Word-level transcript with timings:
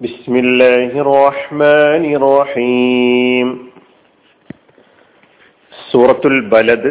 بسم 0.00 0.34
الله 0.36 0.90
الرحمن 1.04 2.04
الرحيم 2.14 3.48
സൂറത്തുൽ 5.72 6.36
ബലദ് 6.52 6.90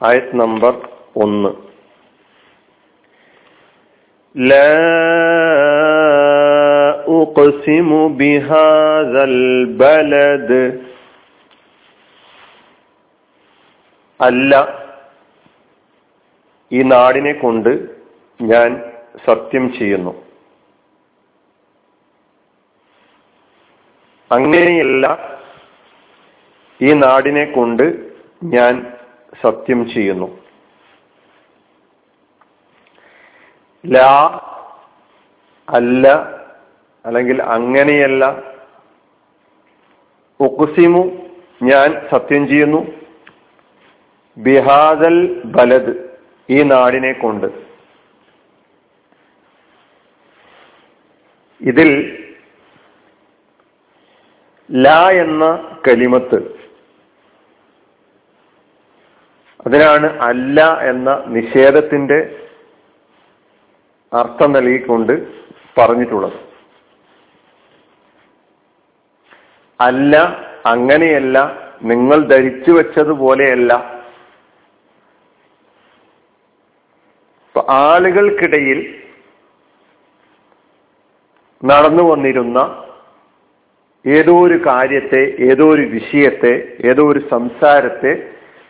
ആയത് 0.00 0.32
നമ്പർ 0.40 0.74
ഒന്ന് 1.24 1.50
لا 4.34 4.72
أقسم 7.14 7.90
بهذا 8.18 9.22
البلد 9.32 10.50
അല്ല 14.20 14.52
ഈ 16.70 16.80
നാടിനെ 16.90 17.32
കൊണ്ട് 17.34 17.72
ഞാൻ 18.40 18.68
സത്യം 19.26 19.64
ചെയ്യുന്നു 19.78 20.12
അങ്ങനെയല്ല 24.31 25.19
ഈ 26.81 26.93
നാടിനെ 26.93 27.45
കൊണ്ട് 27.45 28.11
ഞാൻ 28.43 28.93
സത്യം 29.41 29.89
ചെയ്യുന്നു. 29.89 30.39
ലാ 33.85 34.29
അല്ല 35.69 36.07
അല്ലെങ്കിൽ 37.05 37.43
അങ്ങനെയല്ല. 37.43 38.43
ഒക്കുസിമു 40.39 41.29
ഞാൻ 41.63 42.07
സത്യം 42.11 42.47
ചെയ്യുന്നു. 42.47 42.87
ബിഹാദൽ 44.37 45.41
ബലദ് 45.45 45.93
ഈ 46.49 46.63
നാടിനെ 46.63 47.11
കൊണ്ട്. 47.13 47.47
ഇതിൽ 51.61 51.89
ലാ 54.69 55.09
എന്ന 55.09 55.45
കലിമത്ത്. 55.87 56.39
അതിനാണ് 59.65 60.07
അല്ല 60.21 60.59
എന്ന 60.81 61.23
നിഷേധത്തിന്റെ 61.27 62.19
അർത്ഥം 64.11 64.53
നൽകിക്കൊണ്ട് 64.53 65.13
പറഞ്ഞിട്ടുള്ളത്. 65.77 66.37
അല്ല 69.79 70.15
അങ്ങനെയല്ല 70.65 71.37
നിങ്ങൾ 71.81 72.19
ധരിച്ചു 72.27 72.71
വെച്ചതുപോലെയല്ല 72.71 73.99
ആളുകൾക്കിടയിൽ 77.69 78.79
നടന്നു 81.63 82.03
വന്നിരുന്ന 82.03 82.59
ഏതോ 84.05 84.41
ഒരു 84.41 84.57
കാര്യത്തെ 84.67 85.21
ഏതോ 85.51 85.69
ഒരു 85.69 85.81
വിഷയത്തെ 85.81 86.53
ഏതോ 86.89 87.07
ഒരു 87.11 87.21
സംസാരത്തെ 87.29 88.11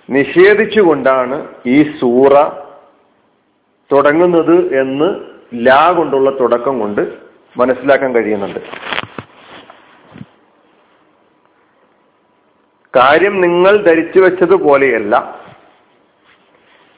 നിഷേധിച്ചുകൊണ്ടാണ് 0.10 1.48
ഈ 1.66 1.84
സൂറ 2.00 2.34
തുടങ്ങുന്നത് 3.92 4.80
എന്ന് 4.80 5.10
ലാ 5.68 5.92
കൊണ്ടുള്ള 5.92 6.30
തുടക്കം 6.30 6.80
കൊണ്ട് 6.80 7.02
മനസ്സിലാക്കാൻ 7.58 8.16
കഴിയുന്നുണ്ട്. 8.16 8.60
കാര്യം 12.94 13.42
നിങ്ങൾ 13.42 13.84
ധരിച്ചു 13.84 14.20
വെച്ചതുപോലെയല്ല 14.20 15.16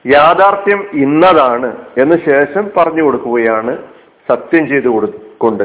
യാഥാർത്ഥ്യം 0.05 0.87
ഇന്നതാണ് 0.93 1.69
എന്ന് 1.97 2.15
ശേഷം 2.29 2.71
പറഞ്ഞു 2.77 3.03
കൊടുക്കുകയാണ് 3.03 3.77
സത്യം 4.29 4.67
ചെയ്തു 4.67 4.87
കൊടുക്കൊണ്ട് 4.87 5.63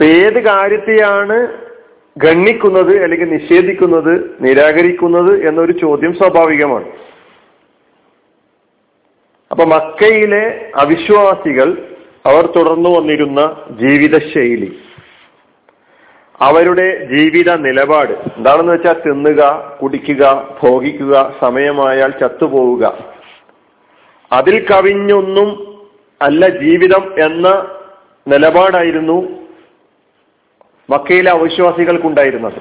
ഏത് 0.00 0.40
കാര്യത്തെയാണ് 0.40 1.36
ഗണ്ണിക്കുന്നത് 2.18 3.02
അല്ലെങ്കിൽ 3.02 3.28
നിഷേധിക്കുന്നത് 3.28 4.36
നിരാകരിക്കുന്നത് 4.40 5.48
എന്നൊരു 5.48 5.72
ചോദ്യം 5.72 6.14
സ്വാഭാവികമാണ്. 6.14 6.84
അപ്പൊ 9.50 9.64
മക്കയിലെ 9.64 10.70
അവിശ്വാസികൾ 10.74 11.68
അവർ 12.26 12.46
തുടർന്നു 12.46 12.98
വന്നിരുന്ന 12.98 13.40
ജീവിതശൈലി 13.70 14.78
അവരുടെ 16.40 17.08
ജീവിത 17.12 17.56
നിലപാട് 17.56 18.12
എന്താണെന്ന് 18.36 18.72
വെച്ചാൽ 18.72 18.96
തിന്നുക 19.06 19.42
കുടിക്കുക 19.82 20.48
ഭോഗിക്കുക 20.62 21.34
സമയമായാൽ 21.40 22.10
ചത്തുപോവുക. 22.10 22.84
അതിൽ 24.32 24.66
കവിഞ്ഞൊന്നും 24.70 25.78
അല്ല 26.22 26.48
ജീവിതം 26.48 27.24
എന്ന 27.24 27.48
നിലപാടായിരുന്നു 28.28 29.41
മക്കയിലെ 30.92 31.30
അവിശ്വാസികൾക്കുണ്ടായിരുന്നത് 31.30 32.58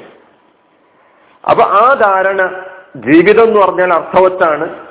അപ്പൊ 1.50 1.64
ആ 1.64 1.94
ധാരണ 1.94 2.66
ജീവിതം 2.96 3.44
എന്ന് 3.44 3.60
പറഞ്ഞാൽ 3.60 3.94
അർത്ഥവത്താണ്. 3.94 4.88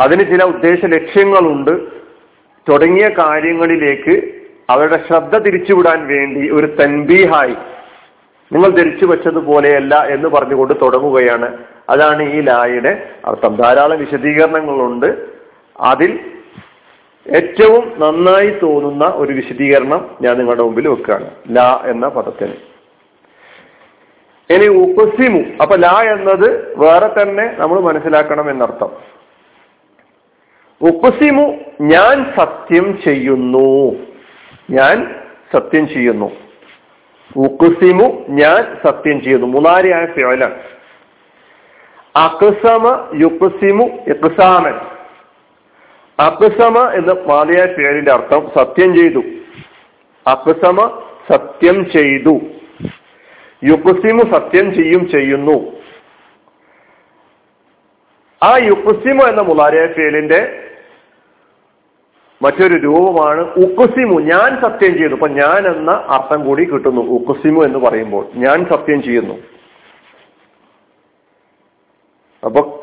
അതിന് 0.00 0.20
ചില 0.20 0.44
ഉദ്ദേശ 0.44 0.84
ലക്ഷ്യങ്ങളുണ്ട്. 0.84 1.90
തുടങ്ങിയ 2.68 3.08
കാര്യങ്ങളിലേക്ക് 3.08 4.34
അവരുടെ 4.70 5.04
ശ്രദ്ധ 5.08 5.38
തിരിച്ചുവിടാൻ 5.38 6.06
വേണ്ടി 6.06 6.50
ഒരു 6.50 6.66
തൻബീഹായി 6.66 7.54
നിങ്ങൾ 8.52 8.68
ധരിച്ചു 8.68 9.06
വെച്ചതുപോലെയല്ല 9.06 9.94
എന്ന് 9.94 10.28
പറഞ്ഞുകൊണ്ട് 10.28 10.74
തുടങ്ങുകയാണ്. 10.82 11.58
അതാണ് 11.90 12.22
ഈ 12.22 12.40
ലായുടെ 12.40 13.10
അർത്ഥം. 13.24 13.56
ധാരാളം 13.56 13.98
വിശദീകരണങ്ങളുണ്ട്. 13.98 15.26
അതിൽ 15.80 16.35
ഏറ്റവും 17.34 17.92
നന്നായി 17.98 18.50
തോന്നുന്ന 18.62 19.12
ഒരു 19.16 19.32
വിശദീകരണം 19.32 20.16
ഞാൻ 20.22 20.38
നിങ്ങളുടെ 20.38 20.62
മുമ്പിൽ 20.62 20.88
വെക്കുകയാണ്. 20.88 21.30
ലാ 21.50 21.82
എന്ന 21.86 22.08
പദത്തിന്. 22.08 22.52
ഇനി 24.50 24.66
ഉപസിമു 24.66 25.44
അപ്പൊ 25.62 25.76
ലാ 25.76 26.02
എന്നത് 26.02 26.78
വേറെ 26.78 27.22
തന്നെ 27.22 27.54
നമ്മൾ 27.58 27.80
മനസ്സിലാക്കണം 27.80 28.50
എന്നർത്ഥം. 28.50 28.90
ഉപസിമു 30.80 31.56
ഞാൻ 31.80 32.32
സത്യം 32.38 32.98
ചെയ്യുന്നു. 33.04 33.96
ഞാൻ 34.70 35.14
സത്യം 35.54 35.88
ചെയ്യുന്നു. 35.88 36.30
ഉക്കുസിമു 37.36 38.24
ഞാൻ 38.28 38.76
സത്യം 38.86 39.22
ചെയ്യുന്നു. 39.22 39.46
മൂന്നാരിയായ 39.46 40.06
ഫിയോലാണ് 40.06 40.58
അക്സമ 42.16 43.08
യുക്കുസിമു 43.14 43.84
ഇക്സാമൻ. 43.84 44.95
അക്സമ 46.20 46.90
എന്ന 46.90 47.12
മാതയായ 47.12 47.66
പേരിന്റെ 47.66 48.12
അർത്ഥം 48.12 48.50
സത്യം 48.56 48.96
ചെയ്തു. 48.96 49.22
അപസമ 50.30 51.02
സത്യം 51.32 51.90
ചെയ്തു. 51.90 52.40
യുക്കുസിമു 53.64 54.34
സത്യം 54.34 54.74
ചെയ്യും 54.74 55.08
ചെയ്യുന്നു. 55.08 55.76
ആ 58.42 58.56
യുക്കുസിമു 58.62 59.24
എന്ന 59.28 59.42
മുലാരിയ 59.42 59.86
ഫേലിന്റെ 59.86 60.62
മറ്റൊരു 62.42 62.74
രൂപമാണ് 62.74 63.40
ഉക്കുസിമു 63.40 64.20
ഞാൻ 64.20 64.62
സത്യം 64.62 64.98
ചെയ്തു. 64.98 65.12
അപ്പൊ 65.12 65.28
ഞാൻ 65.28 65.76
എന്ന 65.76 65.90
അർത്ഥം 65.90 66.44
കൂടി 66.44 66.64
കിട്ടുന്നു. 66.64 67.00
ഉക്കുസിമു 67.00 67.64
എന്ന് 67.64 67.78
പറയുമ്പോൾ 67.78 68.26
ഞാൻ 68.34 68.66
സത്യം 68.72 69.02
ചെയ്യുന്നു. 69.02 69.34
അപ്പൊ 72.44 72.80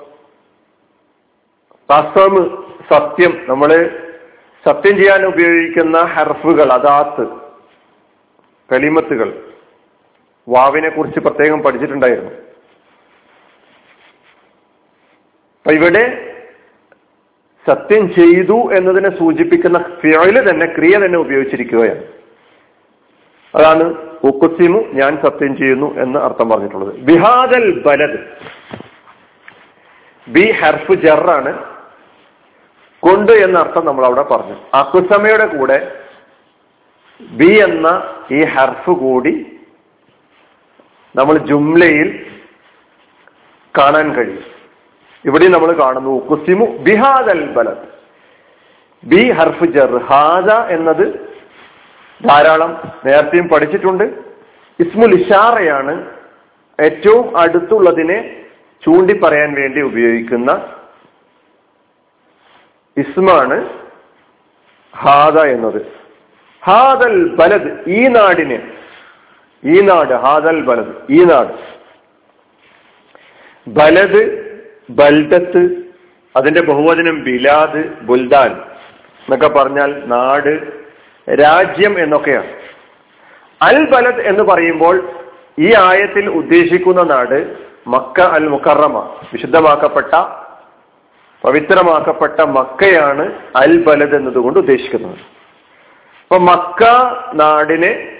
കസം 1.94 2.62
സത്യം 2.92 3.46
നമ്മൾ 3.50 4.00
സത്യം 4.66 4.98
ചെയ്യാൻ 4.98 5.26
ഉപയോഗിക്കുന്ന 5.26 5.98
ഹർഫുകൾ 5.98 6.74
അതാത്ത് 6.74 7.28
കലിമത്തുകൾ 8.74 9.54
വാവിനെ 10.50 10.90
കുറിച്ച് 10.90 11.20
പ്രത്യേകം 11.20 11.62
പഠിച്ചിട്ടുണ്ടായിരുന്നു. 11.62 12.32
അപ്പൊ 15.58 15.74
ഇവിടെ 15.74 16.34
സത്യം 17.70 18.14
ചെയ്തു 18.14 18.70
എന്നതിനെ 18.78 19.18
സൂചിപ്പിക്കുന്ന 19.20 19.80
ഫിയൽ 20.02 20.50
തന്നെ 20.50 20.66
ക്രിയ 20.66 21.06
തന്നെ 21.06 21.19
ഉപയോഗിച്ചിരിക്കുകയാണ്. 21.19 22.04
അതാണ് 23.56 23.84
ഉക്കുസിമു 24.24 24.80
ഞാൻ 24.80 25.18
സത്യം 25.25 25.57
ചെയ്യുന്നു 25.57 25.96
എന്ന് 25.96 26.19
അർത്ഥം 26.19 26.50
പറഞ്ഞിട്ടുള്ളത്. 26.50 26.96
ബിഹാദൽ 26.96 27.84
ബലദ് 27.84 28.19
ബി 30.28 30.52
ഹർഫ് 30.52 30.94
ജറാണ്. 30.94 31.73
കൊണ്ട് 33.04 33.32
എന്ന 33.46 33.56
അർത്ഥം 33.64 33.84
നമ്മൾ 33.86 34.04
അവിടെ 34.06 34.24
പറഞ്ഞു 34.32 34.56
അക്കുസമയുടെ 34.80 35.48
കൂടെ 35.56 35.78
ബി 37.40 37.52
എന്ന 37.66 37.88
ഈ 38.32 38.40
ഹർഫ് 38.54 38.94
കൂടി 39.04 39.34
നമ്മൾ 41.16 41.36
ജുംലയിൽ 41.50 42.10
കാണാൻ 43.76 44.08
കഴിയും. 44.16 44.46
ഇവിടെ 45.26 45.48
നമ്മൾ 45.48 45.70
കാണുന്നു 45.82 46.12
ഉക്കുസിമു 46.20 46.66
ബിഹാദൽ 46.86 47.42
ബലദ്. 47.56 47.86
ബി 49.04 49.22
ഹർഫ് 49.38 49.68
ജർ 49.76 49.92
ഹാദ 50.10 50.50
എന്നത് 50.76 51.06
ധാരാളം 52.22 52.72
നേരത്തെയും 53.06 53.48
പഠിച്ചിട്ടുണ്ട്. 53.50 54.06
ഇസ്മുൽ 54.80 55.14
ഇഷാറയാണ് 55.20 55.94
ഏറ്റവും 56.80 57.26
അടുത്തുള്ളതിനെ 57.38 58.20
ചൂണ്ടി 58.84 59.14
പറയാൻ 59.24 59.52
വേണ്ടി 59.60 59.82
ഉപയോഗിക്കുന്ന 59.90 60.52
ഇസ്മാണ് 62.98 63.69
ഹാദ 64.98 65.40
എന്നത്. 65.40 65.81
ഹാദൽ 66.66 67.36
ബലദ് 67.36 67.90
ഈ 67.90 68.07
നാടിന്. 68.07 68.62
ഈ 69.66 69.81
നാട് 69.81 70.13
ഹാദൽ 70.13 70.62
ബലദ് 70.62 70.95
ഈ 71.10 71.24
നാട്. 71.24 71.54
ബലദ് 73.69 74.44
ബൽദത്ത് 74.90 75.92
അതിന്റെ 76.36 76.62
ബഹുവചനം 76.62 77.24
ബിലാദ് 77.24 78.01
ബുൽദാൻ 78.01 78.51
എന്നൊക്കെ 78.51 79.48
പറഞ്ഞാൽ 79.48 80.04
നാട് 80.06 80.74
രാജ്യം 81.31 82.00
എന്നൊക്കെയാണ്. 82.00 82.48
അൽ 83.62 83.90
ബലദ് 83.90 84.22
എന്ന് 84.22 84.44
പറയുമ്പോൾ 84.44 85.10
ഈ 85.60 85.74
ആയത്തിൽ 85.74 86.30
ഉദ്ദേശിക്കുന്ന 86.30 87.04
നാട് 87.04 87.57
മക്ക 87.88 88.22
അൽ 88.22 88.48
മുക്കറമ 88.48 89.18
വിശുദ്ധമാക്കപ്പെട്ട 89.34 90.43
പവിത്രമാക്കപ്പെട്ട 91.45 92.42
മക്കയാണ് 92.42 93.34
അൽ 93.56 93.84
ബലദ് 93.84 94.16
എന്നതുകൊണ്ട് 94.16 94.60
ഉദ്ദേശിക്കുന്നത്. 94.60 95.18
അപ്പൊ 96.22 96.38
മക്ക 96.38 96.84
നാടിനെ 97.34 98.18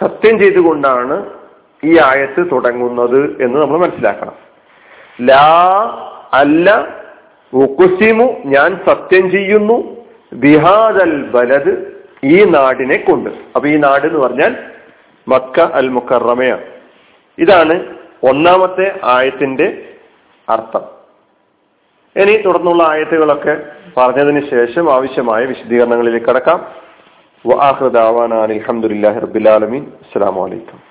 സത്യം 0.00 0.38
ചെയ്തുകൊണ്ടാണ് 0.38 1.30
ഈ 1.84 1.98
ആയത്ത് 1.98 2.50
തുടങ്ങുന്നത് 2.50 3.42
എന്ന് 3.42 3.60
നമ്മൾ 3.60 3.78
മനസ്സിലാക്കണം. 3.78 4.34
ലാ 5.20 5.80
അല്ല 6.34 6.88
ഉക്കുസിമു 7.52 8.36
ഞാൻ 8.44 8.80
സത്യം 8.88 9.30
ചെയ്യുന്നു 9.30 9.96
ബിഹാദൽ 10.32 11.22
ബലദ് 11.22 11.86
ഈ 12.24 12.44
നാടിനെ 12.44 12.96
കൊണ്ട്. 12.96 13.30
അപ്പൊ 13.30 13.68
ഈ 13.68 13.76
നാട് 13.76 14.06
എന്ന് 14.06 14.18
പറഞ്ഞാൽ 14.18 14.56
മക്ക 15.28 15.60
അൽ 15.60 15.88
മുക്കറമയാണ്. 15.88 16.64
ഇതാണ് 17.38 17.96
ഒന്നാമത്തെ 18.22 19.00
ആയത്തിന്റെ 19.04 19.88
അർത്ഥം. 20.48 20.95
ഇനി 22.16 22.36
തുടർന്നുള്ള 22.36 22.82
ആയത്തുകളൊക്കെ 22.82 23.54
പറഞ്ഞതിന് 23.96 24.42
ശേഷം 24.50 24.94
ആവശ്യമായ 24.94 25.44
വിശദീകരണങ്ങളിലേക്ക് 25.44 26.26
കടക്കാം. 26.26 26.58
വാഹൃദാവാൻ 27.46 28.34
അലഹമുല്ലാ 28.34 29.18
റബിലാലമീൻ 29.18 29.82
അസ്സാം 29.82 30.36
വലൈക്കും 30.36 30.85